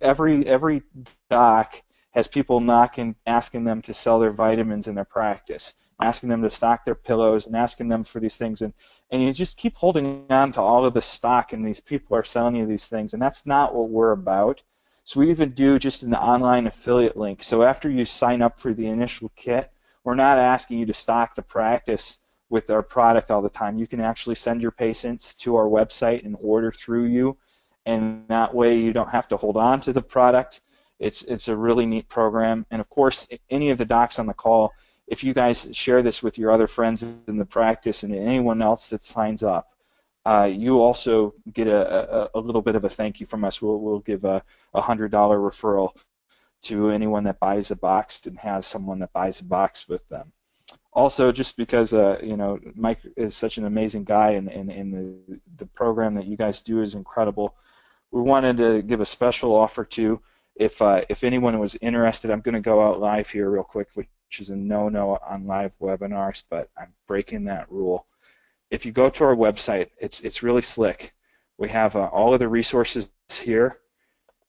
[0.00, 0.82] every every
[1.30, 1.80] doc
[2.12, 6.50] has people knocking asking them to sell their vitamins in their practice, asking them to
[6.50, 8.72] stock their pillows and asking them for these things and
[9.10, 12.24] and you just keep holding on to all of the stock and these people are
[12.24, 14.62] selling you these things and that's not what we're about.
[15.04, 17.42] So we even do just an online affiliate link.
[17.42, 19.70] So after you sign up for the initial kit,
[20.04, 22.18] we're not asking you to stock the practice
[22.50, 23.78] with our product all the time.
[23.78, 27.38] You can actually send your patients to our website and order through you
[27.88, 30.60] and that way you don't have to hold on to the product.
[30.98, 34.34] It's it's a really neat program, and of course, any of the docs on the
[34.34, 34.72] call,
[35.06, 38.90] if you guys share this with your other friends in the practice and anyone else
[38.90, 39.68] that signs up,
[40.26, 43.62] uh, you also get a, a, a, little bit of a thank you from us.
[43.62, 44.42] We'll, we'll give a,
[44.74, 45.92] a $100 referral
[46.62, 50.32] to anyone that buys a box and has someone that buys a box with them.
[50.92, 54.92] Also, just because uh, you know Mike is such an amazing guy and, and, and
[54.92, 57.54] the, the program that you guys do is incredible,
[58.10, 60.20] we wanted to give a special offer to
[60.58, 62.30] if uh, if anyone was interested.
[62.30, 64.08] I'm going to go out live here real quick, which
[64.40, 68.06] is a no-no on live webinars, but I'm breaking that rule.
[68.70, 71.14] If you go to our website, it's it's really slick.
[71.56, 73.78] We have uh, all of the resources here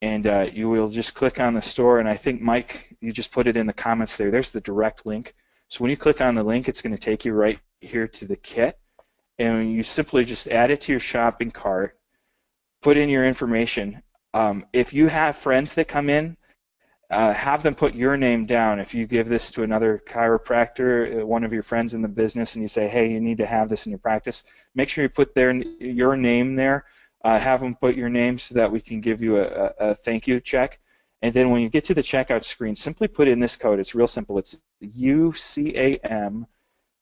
[0.01, 1.99] and uh, you will just click on the store.
[1.99, 4.31] And I think Mike, you just put it in the comments there.
[4.31, 5.35] There's the direct link.
[5.67, 8.25] So when you click on the link, it's going to take you right here to
[8.25, 8.77] the kit,
[9.37, 11.97] and you simply just add it to your shopping cart,
[12.81, 14.01] put in your information.
[14.33, 16.37] Um, if you have friends that come in,
[17.09, 18.79] uh, have them put your name down.
[18.79, 22.55] If you give this to another chiropractor, uh, one of your friends in the business,
[22.55, 24.43] and you say, "Hey, you need to have this in your practice,"
[24.75, 26.85] make sure you put their your name there
[27.23, 30.27] uh, have them put your name so that we can give you a, a, thank
[30.27, 30.79] you check.
[31.21, 33.79] And then when you get to the checkout screen, simply put in this code.
[33.79, 34.37] It's real simple.
[34.37, 36.45] It's UCAM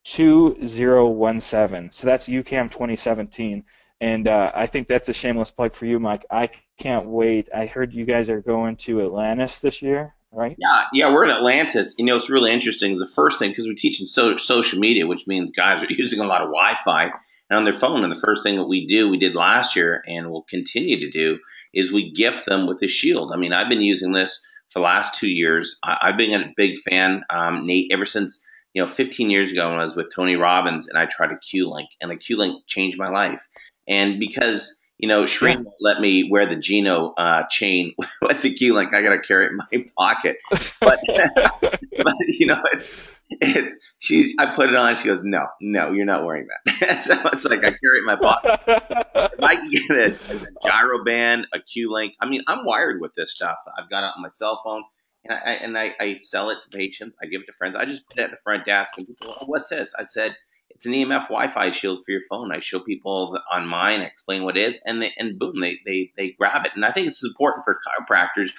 [0.06, 1.92] 2017.
[1.92, 3.66] So that's UCAM 2017.
[4.00, 6.26] And uh, I think that's a shameless plug for you, Mike.
[6.30, 7.50] I can't wait.
[7.54, 10.56] I heard you guys are going to Atlantis this year, right?
[10.60, 11.96] Yeah, yeah, we're in Atlantis.
[11.98, 12.96] You know, it's really interesting.
[12.96, 16.20] The first thing because we teach in so, social media, which means guys are using
[16.20, 17.12] a lot of Wi-Fi
[17.50, 18.04] and on their phone.
[18.04, 21.10] And the first thing that we do, we did last year and will continue to
[21.10, 21.40] do,
[21.74, 23.32] is we gift them with a shield.
[23.34, 25.80] I mean, I've been using this for the last two years.
[25.84, 29.70] I, have been a big fan, um, Nate, ever since you know 15 years ago
[29.70, 33.00] when I was with Tony Robbins and I tried a Q-Link, and the Q-Link changed
[33.00, 33.42] my life.
[33.88, 38.54] And because you know, Shreen won't let me wear the Gino uh, chain with the
[38.54, 38.94] Q-Link.
[38.94, 40.38] I got to carry it in my pocket.
[40.82, 41.00] But,
[41.62, 42.98] but you know, it's
[43.30, 44.34] it's she.
[44.40, 44.96] I put it on.
[44.96, 48.06] She goes, "No, no, you're not wearing that." so it's like I carry it in
[48.06, 48.60] my pocket.
[48.68, 52.14] if I can get a, a gyro band, a Q-Link.
[52.20, 53.58] I mean, I'm wired with this stuff.
[53.78, 54.84] I've got it on my cell phone,
[55.26, 57.18] and I and I, I sell it to patients.
[57.22, 57.76] I give it to friends.
[57.76, 60.36] I just put it at the front desk, and people, oh, "What's this?" I said,
[60.78, 64.58] "It's an EMF Wi-Fi shield for your phone." I show people on mine, explain what
[64.58, 66.72] it is, and they and boom, they they they grab it.
[66.76, 68.52] And I think it's important for chiropractors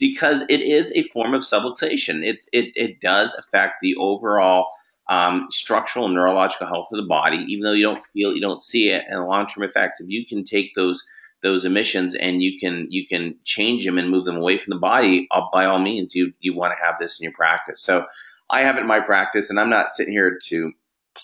[0.00, 2.24] because it is a form of subluxation.
[2.24, 4.66] It's, it, it does affect the overall
[5.08, 8.60] um, structural and neurological health of the body, even though you don't feel, you don't
[8.60, 10.00] see it, and long-term effects.
[10.00, 11.04] If you can take those
[11.42, 14.78] those emissions and you can you can change them and move them away from the
[14.78, 17.82] body, uh, by all means, you you want to have this in your practice.
[17.82, 18.06] So
[18.48, 20.72] I have it in my practice, and I'm not sitting here to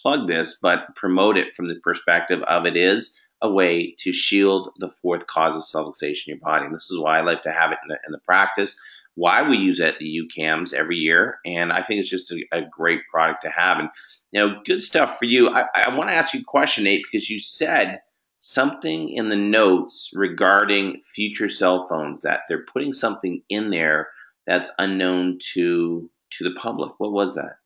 [0.02, 4.70] plug this, but promote it from the perspective of it is a way to shield
[4.78, 6.64] the fourth cause of subluxation in your body.
[6.66, 8.78] And this is why I like to have it in the, in the practice,
[9.14, 11.38] why we use it at the UCAMs every year.
[11.44, 13.78] And I think it's just a, a great product to have.
[13.78, 13.88] And,
[14.30, 15.50] you know, good stuff for you.
[15.50, 18.00] I, I want to ask you a question, Nate, because you said
[18.38, 24.08] something in the notes regarding future cell phones that they're putting something in there
[24.46, 26.92] that's unknown to to the public.
[26.98, 27.56] What was that?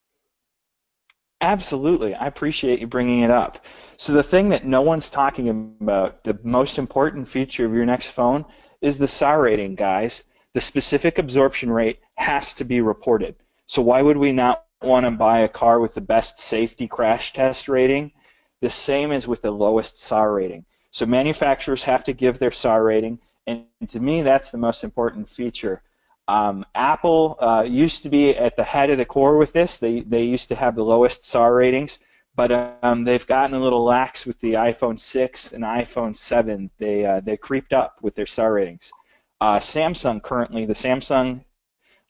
[1.40, 2.14] Absolutely.
[2.14, 3.64] I appreciate you bringing it up.
[3.96, 5.48] So, the thing that no one's talking
[5.80, 8.44] about, the most important feature of your next phone,
[8.80, 10.24] is the SAR rating, guys.
[10.52, 13.36] The specific absorption rate has to be reported.
[13.66, 17.32] So, why would we not want to buy a car with the best safety crash
[17.32, 18.12] test rating?
[18.60, 20.66] The same as with the lowest SAR rating.
[20.90, 25.28] So, manufacturers have to give their SAR rating, and to me, that's the most important
[25.28, 25.82] feature.
[26.30, 29.80] Um, Apple uh, used to be at the head of the core with this.
[29.80, 31.98] They they used to have the lowest SAR ratings,
[32.36, 36.70] but um, they've gotten a little lax with the iPhone 6 and iPhone 7.
[36.78, 38.92] They uh, they creeped up with their SAR ratings.
[39.40, 41.44] Uh, Samsung currently, the Samsung,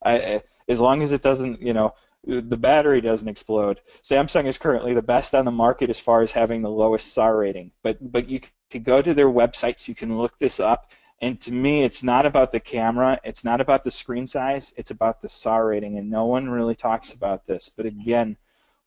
[0.04, 3.80] as long as it doesn't, you know, the battery doesn't explode.
[4.02, 7.34] Samsung is currently the best on the market as far as having the lowest SAR
[7.34, 7.72] rating.
[7.82, 9.88] But but you could go to their websites.
[9.88, 10.92] You can look this up.
[11.20, 14.90] And to me, it's not about the camera, it's not about the screen size, it's
[14.90, 17.68] about the SAR rating, and no one really talks about this.
[17.68, 18.36] But again,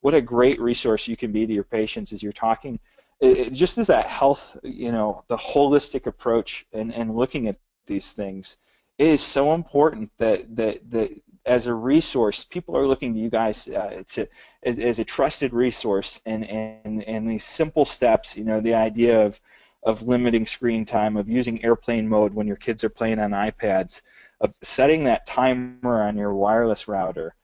[0.02, 2.80] what a great resource you can be to your patients as you're talking.
[3.20, 7.58] It, it just as that health, you know, the holistic approach and, and looking at
[7.86, 8.58] these things
[8.98, 11.12] it is so important that, that, that
[11.46, 14.28] as a resource, people are looking to you guys uh, to
[14.62, 18.38] as, as a trusted resource, and, and and these simple steps.
[18.38, 19.40] You know, the idea of
[19.86, 24.02] of limiting screen time, of using airplane mode when your kids are playing on iPads,
[24.40, 27.36] of setting that timer on your wireless router.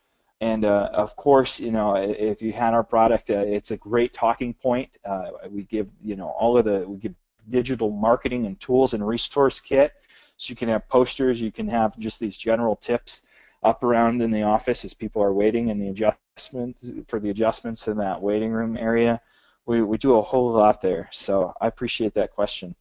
[0.42, 4.14] And uh, of course, you know, if you had our product, uh, it's a great
[4.14, 4.98] talking point.
[5.04, 7.16] Uh, we give, you know, all of the, we give
[7.50, 9.92] digital marketing and tools and resource kit.
[10.38, 13.22] So you can have posters, you can have just these general tips.
[13.62, 17.88] up around in the office as people are waiting in the adjustments for the adjustments
[17.88, 19.22] in that waiting room area.
[19.70, 22.74] We, we do a whole lot there, so I appreciate that question.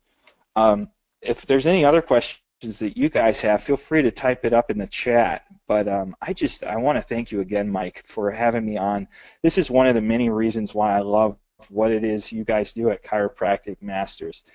[0.57, 0.89] Um,
[1.21, 4.71] if there's any other questions that you guys have, feel free to type it up
[4.71, 5.45] in the chat.
[5.67, 9.07] But um, I just I want to thank you again, Mike, for having me on.
[9.43, 11.37] This is one of the many reasons why I love
[11.69, 14.47] what it is you guys do at Chiropractic Masters.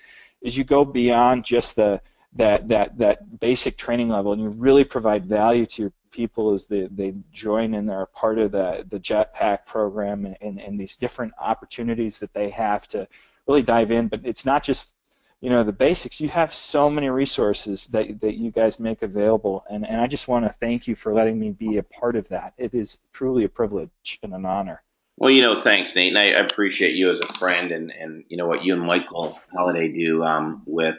[0.42, 2.00] Is you go beyond just the
[2.36, 6.66] that that that basic training level, and you really provide value to your people as
[6.68, 10.96] they, they join and they're part of the the Jetpack program and, and, and these
[10.96, 13.08] different opportunities that they have to
[13.46, 14.08] really dive in.
[14.08, 14.94] But it's not just
[15.40, 16.20] you know the basics.
[16.20, 20.26] You have so many resources that, that you guys make available and, and i just
[20.26, 22.54] want to thank you for letting me be a part of that.
[22.56, 24.82] It is truly a privilege and an honor.
[25.16, 28.36] Well you know thanks nate and i appreciate you as a friend and, and you
[28.36, 30.98] know what you and michael Halliday do um, with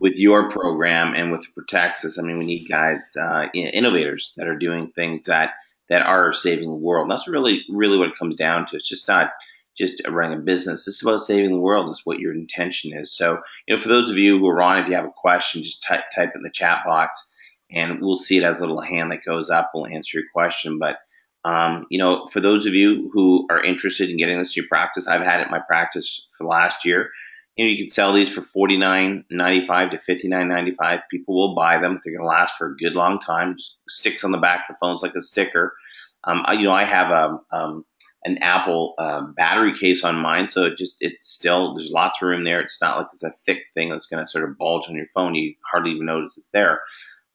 [0.00, 2.18] with your program and with Protexus.
[2.18, 5.50] I mean, we need guys, uh, innovators that are doing things that
[5.88, 7.10] that are saving the world.
[7.10, 8.76] That's really, really what it comes down to.
[8.76, 9.32] It's just not
[9.76, 10.84] just running a business.
[10.84, 11.90] This is about saving the world.
[11.90, 13.14] Is what your intention is.
[13.14, 15.62] So, you know, for those of you who are on, if you have a question,
[15.62, 17.28] just type type in the chat box,
[17.70, 19.72] and we'll see it as a little hand that goes up.
[19.74, 20.78] We'll answer your question.
[20.78, 20.98] But
[21.44, 24.68] um, you know, for those of you who are interested in getting this to your
[24.68, 27.10] practice, I've had it in my practice for last year.
[27.56, 30.72] You know, you can sell these for forty nine ninety five to fifty nine ninety
[30.72, 31.00] five.
[31.10, 32.00] People will buy them.
[32.04, 33.56] They're going to last for a good long time.
[33.56, 35.74] Just sticks on the back of the phones like a sticker.
[36.24, 37.84] Um, I, you know, I have a um,
[38.24, 42.28] an Apple uh, battery case on mine, so it just it's still there's lots of
[42.28, 42.60] room there.
[42.60, 45.06] It's not like it's a thick thing that's going to sort of bulge on your
[45.14, 45.34] phone.
[45.34, 46.80] You hardly even notice it's there.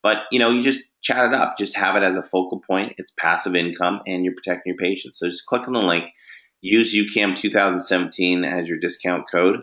[0.01, 2.95] But you know, you just chat it up, just have it as a focal point.
[2.97, 5.19] It's passive income, and you're protecting your patients.
[5.19, 6.05] So just click on the link,
[6.61, 9.61] use UCAM 2017 as your discount code.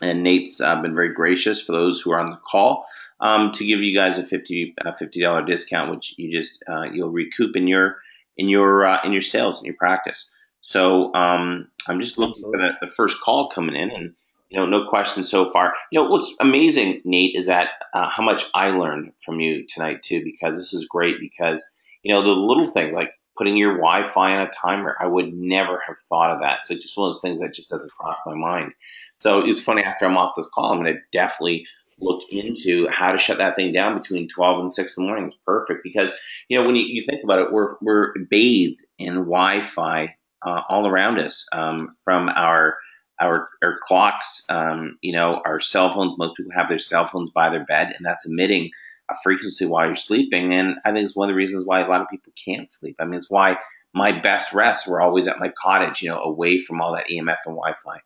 [0.00, 2.86] And Nate's uh, been very gracious for those who are on the call
[3.20, 7.56] um, to give you guys a 50 $50 discount, which you just uh, you'll recoup
[7.56, 7.98] in your
[8.36, 10.30] in your uh, in your sales in your practice.
[10.60, 14.14] So um, I'm just looking for the, the, first call coming in, and
[14.48, 15.74] you know, no questions so far.
[15.92, 20.02] You know, what's amazing, Nate, is that uh, how much I learned from you tonight
[20.02, 21.16] too, because this is great.
[21.20, 21.64] Because
[22.02, 25.82] you know, the little things like putting your Wi-Fi on a timer, I would never
[25.86, 26.62] have thought of that.
[26.62, 28.72] So just one of those things that just doesn't cross my mind.
[29.18, 31.66] So it's funny after I'm off this call, I'm going to definitely
[32.00, 35.26] look into how to shut that thing down between 12 and 6 in the morning.
[35.28, 36.10] It's perfect because,
[36.48, 40.86] you know, when you, you think about it, we're, we're bathed in Wi-Fi uh, all
[40.86, 42.76] around us um, from our,
[43.20, 46.18] our, our clocks, um, you know, our cell phones.
[46.18, 48.70] Most people have their cell phones by their bed and that's emitting
[49.10, 50.52] a frequency while you're sleeping.
[50.54, 52.96] And I think it's one of the reasons why a lot of people can't sleep.
[52.98, 53.58] I mean, it's why
[53.92, 57.38] my best rests were always at my cottage, you know, away from all that EMF
[57.46, 58.00] and Wi-Fi.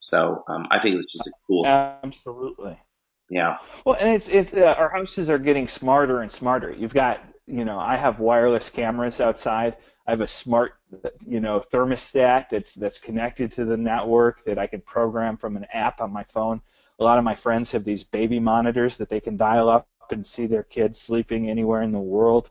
[0.00, 1.66] So um, I think it's just a cool.
[1.66, 2.78] Absolutely.
[3.30, 3.58] Yeah.
[3.84, 4.54] Well, and it's it.
[4.56, 6.70] Uh, our houses are getting smarter and smarter.
[6.70, 9.76] You've got, you know, I have wireless cameras outside.
[10.06, 10.74] I have a smart,
[11.26, 15.66] you know, thermostat that's that's connected to the network that I can program from an
[15.72, 16.60] app on my phone.
[16.98, 20.26] A lot of my friends have these baby monitors that they can dial up and
[20.26, 22.50] see their kids sleeping anywhere in the world,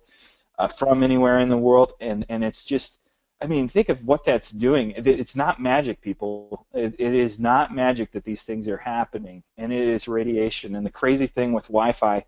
[0.57, 2.99] uh, from anywhere in the world, and and it's just
[3.43, 4.93] I mean, think of what that's doing.
[4.95, 6.65] It's not magic, people.
[6.73, 10.77] It, it is not magic that these things are happening, and it is radiation.
[10.77, 12.23] And the crazy thing with Wi-Fi,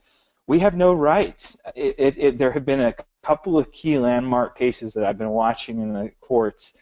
[0.46, 1.56] we have no rights.
[1.74, 5.80] It, it, there have been a couple of key landmark cases that I've been watching
[5.80, 6.74] in the courts,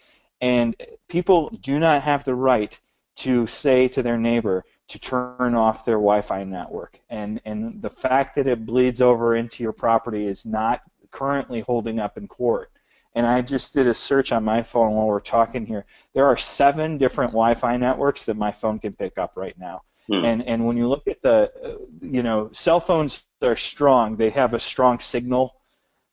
[0.42, 0.76] and
[1.08, 2.78] people do not have the right
[3.18, 7.00] to say to their neighbor to turn off their Wi-Fi network.
[7.10, 12.00] And and the fact that it bleeds over into your property is not currently holding
[12.00, 12.72] up in court
[13.16, 15.86] and I just did a search on my phone while we're talking here.
[16.14, 19.84] There are seven different Wi-Fi networks that my phone can pick up right now.
[20.08, 20.26] Hmm.
[20.26, 24.18] And and when you look at the, uh, you know, cell phones are strong.
[24.18, 25.56] They have a strong signal.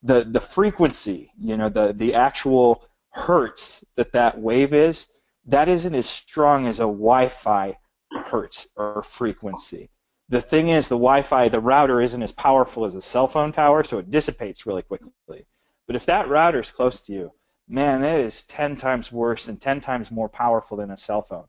[0.02, 5.08] The the frequency, you know, the the actual hertz that that wave is,
[5.46, 7.78] that isn't as strong as a Wi-Fi
[8.26, 9.90] hertz or frequency.
[10.28, 13.82] The thing is, the Wi-Fi, the router isn't as powerful as a cell phone tower,
[13.82, 15.46] so it dissipates really quickly.
[15.86, 17.32] But if that router is close to you,
[17.68, 21.46] man, that is 10 times worse and 10 times more powerful than a cell phone.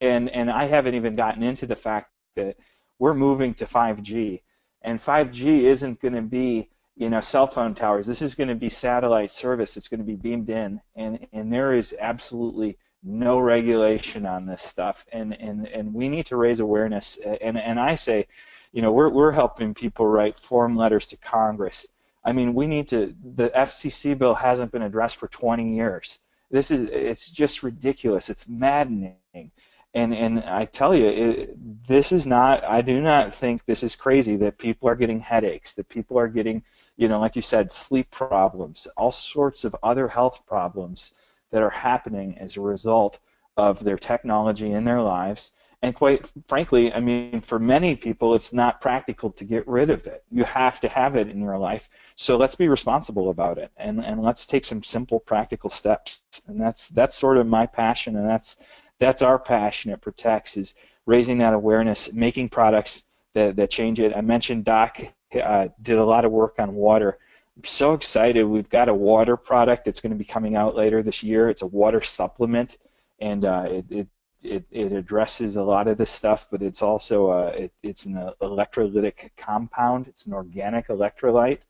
[0.00, 2.56] And, and I haven't even gotten into the fact that
[2.98, 4.42] we're moving to 5G.
[4.82, 8.06] And 5G isn't going to be, you know, cell phone towers.
[8.06, 9.76] This is going to be satellite service.
[9.76, 10.80] It's going to be beamed in.
[10.96, 15.06] And, and there is absolutely no regulation on this stuff.
[15.12, 17.18] And, and, and we need to raise awareness.
[17.18, 18.26] And, and I say,
[18.72, 21.86] you know, we're, we're helping people write form letters to Congress
[22.24, 23.14] I mean, we need to.
[23.22, 26.18] The FCC bill hasn't been addressed for 20 years.
[26.50, 28.30] This is it's just ridiculous.
[28.30, 29.50] It's maddening.
[29.92, 32.64] And and I tell you, it, this is not.
[32.64, 36.28] I do not think this is crazy that people are getting headaches, that people are
[36.28, 36.62] getting
[36.96, 41.12] you know, like you said, sleep problems, all sorts of other health problems
[41.54, 43.20] that are happening as a result
[43.56, 45.52] of their technology in their lives.
[45.80, 50.08] And quite frankly, I mean, for many people, it's not practical to get rid of
[50.08, 50.24] it.
[50.32, 51.88] You have to have it in your life.
[52.16, 56.20] So let's be responsible about it, and, and let's take some simple, practical steps.
[56.48, 58.56] And that's that's sort of my passion, and that's
[58.98, 60.74] that's our passion at Protex is
[61.06, 64.16] raising that awareness, making products that, that change it.
[64.16, 64.98] I mentioned Doc
[65.40, 67.18] uh, did a lot of work on water.
[67.56, 68.44] I'm so excited.
[68.44, 71.48] We've got a water product that's going to be coming out later this year.
[71.48, 72.76] It's a water supplement,
[73.20, 74.08] and uh, it, it
[74.44, 78.04] it, it addresses a lot of this stuff, but it's also a, uh, it, it's
[78.04, 80.06] an electrolytic compound.
[80.06, 81.62] It's an organic electrolyte,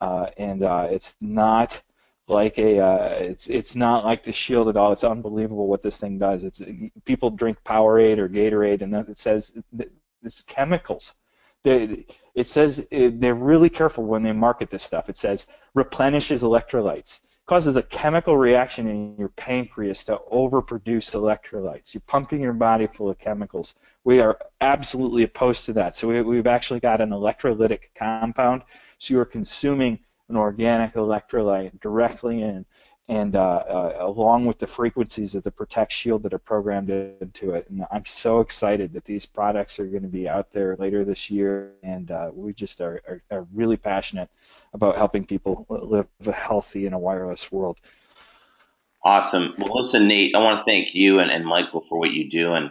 [0.00, 1.82] uh, and uh, it's not
[2.26, 4.92] like a uh, it's it's not like the shield at all.
[4.92, 6.44] It's unbelievable what this thing does.
[6.44, 6.62] It's
[7.04, 9.52] people drink Powerade or Gatorade, and it says
[10.22, 11.14] it's chemicals.
[11.64, 15.08] They, it says eh, they're really careful when they market this stuff.
[15.08, 17.20] It says replenishes electrolytes.
[17.44, 21.92] Causes a chemical reaction in your pancreas to overproduce electrolytes.
[21.92, 23.74] You're pumping your body full of chemicals.
[24.04, 25.96] We are absolutely opposed to that.
[25.96, 28.62] So we, we've actually got an electrolytic compound.
[28.98, 29.98] So you're consuming
[30.28, 32.64] an organic electrolyte directly in
[33.08, 37.54] and uh, uh, along with the frequencies of the Protect Shield that are programmed into
[37.54, 37.68] it.
[37.68, 41.30] And I'm so excited that these products are going to be out there later this
[41.30, 44.30] year, and uh, we just are, are, are, really passionate
[44.72, 47.78] about helping people live a healthy in a wireless world.
[49.04, 49.54] Awesome.
[49.58, 52.52] Well, listen, Nate, I want to thank you and, and Michael for what you do,
[52.52, 52.70] and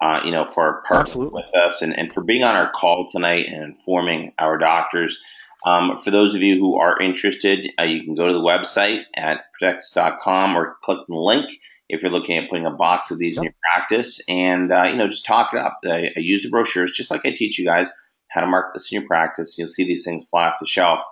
[0.00, 3.46] uh, you know for partnering with us, and, and for being on our call tonight
[3.48, 5.20] and informing our doctors.
[5.64, 9.02] Um, for those of you who are interested, uh, you can go to the website
[9.16, 11.50] at protectus.com or click the link
[11.88, 13.40] if you're looking at putting a box of these yep.
[13.40, 15.80] in your practice and, uh, you know, just talk it up.
[15.84, 17.90] I, I use the brochures just like I teach you guys
[18.28, 19.56] how to mark this in your practice.
[19.58, 21.02] You'll see these things fly off the shelf.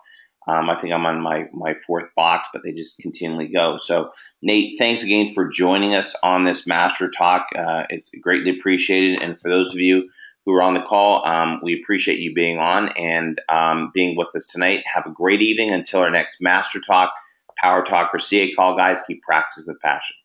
[0.46, 3.78] Um, I think I'm on my, my fourth box, but they just continually go.
[3.78, 4.10] So,
[4.42, 7.46] Nate, thanks again for joining us on this Master Talk.
[7.56, 9.22] Uh, it's greatly appreciated.
[9.22, 10.10] And for those of you
[10.44, 11.26] who are on the call.
[11.26, 14.84] Um, we appreciate you being on and um, being with us tonight.
[14.92, 17.12] Have a great evening until our next Master Talk,
[17.60, 19.02] Power Talk, or CA call, guys.
[19.06, 20.16] Keep practicing with passion.